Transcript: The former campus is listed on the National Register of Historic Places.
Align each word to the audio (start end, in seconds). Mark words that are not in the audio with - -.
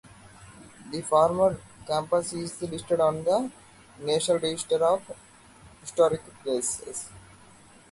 The 0.91 1.03
former 1.03 1.59
campus 1.85 2.33
is 2.33 2.59
listed 2.63 2.99
on 2.99 3.23
the 3.23 3.51
National 3.99 4.39
Register 4.39 4.83
of 4.83 5.11
Historic 5.83 6.23
Places. 6.41 7.07